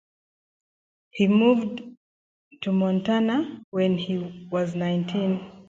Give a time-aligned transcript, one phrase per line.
[1.11, 1.83] He moved
[2.61, 5.51] to Montana when he was nineteen.